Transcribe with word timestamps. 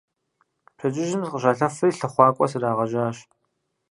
Пщэдджыжьым 0.75 1.21
сыкъыщалъэфри 1.23 1.97
лъыхъуакӀуэ 1.99 2.45
срагъэжьащ. 2.51 3.17